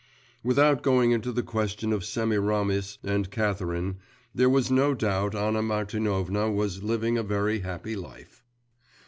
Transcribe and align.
Without 0.43 0.81
going 0.81 1.11
into 1.11 1.31
the 1.31 1.43
question 1.43 1.93
of 1.93 2.03
Semiramis 2.03 2.97
and 3.03 3.29
Catherine, 3.29 3.97
there 4.33 4.49
was 4.49 4.71
no 4.71 4.95
doubt 4.95 5.35
Anna 5.35 5.61
Martinovna 5.61 6.51
was 6.51 6.81
living 6.81 7.19
a 7.19 7.23
very 7.23 7.59
happy 7.59 7.95
life. 7.95 8.43